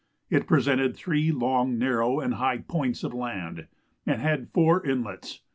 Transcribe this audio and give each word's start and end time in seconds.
It 0.31 0.47
presented 0.47 0.95
three 0.95 1.31
long, 1.31 1.77
narrow, 1.77 2.19
and 2.21 2.33
high 2.33 2.57
points 2.57 3.03
of 3.03 3.13
land, 3.13 3.67
and 4.03 4.19
had 4.19 4.49
four 4.51 4.83
inlets. 4.83 5.41